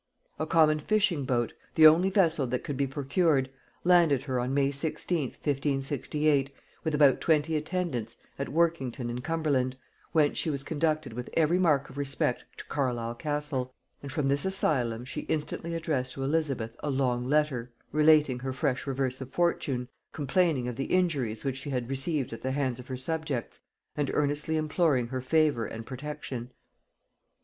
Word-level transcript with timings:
A 0.39 0.47
common 0.47 0.79
fishing 0.79 1.25
boat, 1.25 1.53
the 1.75 1.85
only 1.85 2.09
vessel 2.09 2.47
that 2.47 2.63
could 2.63 2.75
be 2.75 2.87
procured, 2.87 3.51
landed 3.83 4.23
her 4.23 4.39
on 4.39 4.51
May 4.51 4.69
16th 4.69 5.33
1568, 5.43 6.51
with 6.83 6.95
about 6.95 7.21
twenty 7.21 7.55
attendants, 7.55 8.17
at 8.39 8.47
Workington 8.49 9.11
in 9.11 9.21
Cumberland, 9.21 9.77
whence 10.11 10.39
she 10.39 10.49
was 10.49 10.63
conducted 10.63 11.13
with 11.13 11.29
every 11.35 11.59
mark 11.59 11.87
of 11.91 11.99
respect 11.99 12.45
to 12.57 12.65
Carlisle 12.65 13.13
castle; 13.13 13.75
and 14.01 14.11
from 14.11 14.27
this 14.27 14.43
asylum 14.43 15.05
she 15.05 15.21
instantly 15.29 15.75
addressed 15.75 16.13
to 16.13 16.23
Elizabeth 16.23 16.75
a 16.79 16.89
long 16.89 17.23
letter, 17.23 17.71
relating 17.91 18.39
her 18.39 18.53
fresh 18.53 18.87
reverse 18.87 19.21
of 19.21 19.29
fortune, 19.31 19.87
complaining 20.13 20.67
of 20.67 20.77
the 20.77 20.85
injuries 20.85 21.45
which 21.45 21.57
she 21.57 21.69
had 21.69 21.91
received 21.91 22.33
at 22.33 22.41
the 22.41 22.53
hands 22.53 22.79
of 22.79 22.87
her 22.87 22.97
subjects, 22.97 23.59
and 23.95 24.09
earnestly 24.15 24.57
imploring 24.57 25.09
her 25.09 25.21
favor 25.21 25.67
and 25.67 25.85
protection. 25.85 26.49